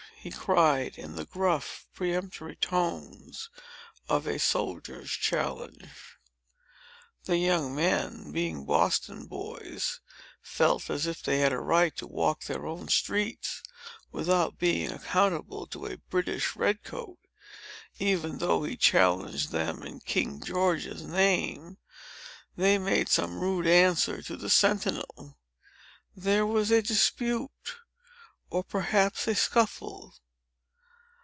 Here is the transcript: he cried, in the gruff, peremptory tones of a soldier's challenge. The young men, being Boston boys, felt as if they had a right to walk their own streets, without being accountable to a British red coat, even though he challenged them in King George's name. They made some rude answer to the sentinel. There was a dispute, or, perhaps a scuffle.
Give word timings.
he 0.23 0.29
cried, 0.29 0.99
in 0.99 1.15
the 1.15 1.25
gruff, 1.25 1.87
peremptory 1.95 2.55
tones 2.57 3.49
of 4.07 4.27
a 4.27 4.37
soldier's 4.37 5.09
challenge. 5.09 5.93
The 7.23 7.37
young 7.37 7.73
men, 7.75 8.31
being 8.31 8.63
Boston 8.63 9.25
boys, 9.25 9.99
felt 10.39 10.91
as 10.91 11.07
if 11.07 11.23
they 11.23 11.39
had 11.39 11.51
a 11.51 11.57
right 11.59 11.95
to 11.97 12.05
walk 12.05 12.43
their 12.43 12.67
own 12.67 12.87
streets, 12.87 13.63
without 14.11 14.59
being 14.59 14.91
accountable 14.91 15.65
to 15.65 15.87
a 15.87 15.97
British 15.97 16.55
red 16.55 16.83
coat, 16.83 17.17
even 17.97 18.37
though 18.37 18.61
he 18.61 18.77
challenged 18.77 19.49
them 19.51 19.81
in 19.81 20.01
King 20.01 20.39
George's 20.43 21.01
name. 21.01 21.79
They 22.55 22.77
made 22.77 23.09
some 23.09 23.39
rude 23.39 23.65
answer 23.65 24.21
to 24.21 24.37
the 24.37 24.51
sentinel. 24.51 25.39
There 26.15 26.45
was 26.45 26.69
a 26.69 26.83
dispute, 26.83 27.49
or, 28.53 28.65
perhaps 28.65 29.29
a 29.29 29.33
scuffle. 29.33 30.13